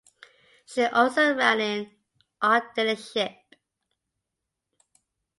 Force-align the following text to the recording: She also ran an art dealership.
She 0.65 0.83
also 0.83 1.35
ran 1.35 1.61
an 1.61 1.91
art 2.41 2.75
dealership. 2.75 3.37